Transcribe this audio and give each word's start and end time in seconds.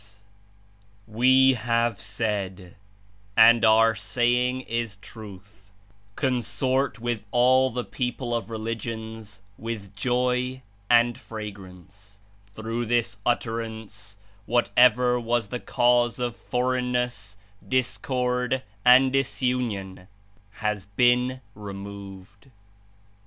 ^ 0.09 0.13
"We 1.05 1.53
have 1.53 2.01
said— 2.01 2.75
and 3.47 3.63
Our 3.63 3.93
saying 3.93 4.61
Is 4.61 4.95
truth— 4.95 5.71
'Consort 6.15 6.97
with 6.97 7.27
all 7.29 7.69
the 7.69 7.83
(people 7.83 8.33
of) 8.33 8.49
religions 8.49 9.43
with 9.59 9.95
joy 9.95 10.63
and 10.89 11.15
fra 11.19 11.51
grance.' 11.51 12.17
Through 12.47 12.87
this 12.87 13.17
Utterance 13.27 14.17
whatever 14.47 15.19
was 15.19 15.49
the 15.49 15.57
107 15.61 15.65
cause 15.67 16.17
of 16.17 16.35
forelgnness, 16.35 17.35
discord 17.69 18.63
and 18.83 19.13
disunion, 19.13 20.07
has 20.65 20.87
been 20.87 21.41
removed." 21.53 22.45
(Tab. 22.45 22.51